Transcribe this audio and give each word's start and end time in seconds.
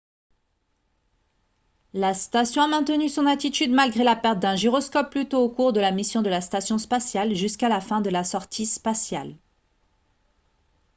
la 1.93 2.15
station 2.15 2.63
a 2.63 2.67
maintenu 2.67 3.07
son 3.07 3.27
attitude 3.27 3.69
malgré 3.71 4.03
la 4.03 4.15
perte 4.15 4.39
d'un 4.39 4.55
gyroscope 4.55 5.11
plus 5.11 5.29
tôt 5.29 5.43
au 5.43 5.49
cours 5.51 5.73
de 5.73 5.79
la 5.79 5.91
mission 5.91 6.23
de 6.23 6.29
la 6.31 6.41
station 6.41 6.79
spatiale 6.79 7.35
jusqu'à 7.35 7.69
la 7.69 7.81
fin 7.81 8.01
de 8.01 8.09
la 8.09 8.23
sortie 8.23 8.65
spatiale 8.65 9.35